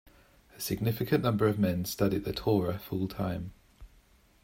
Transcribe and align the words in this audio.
A 0.57 0.59
significant 0.59 1.23
number 1.23 1.45
of 1.47 1.59
men 1.59 1.85
study 1.85 2.17
the 2.17 2.33
Torah 2.33 2.79
full-time. 2.79 3.51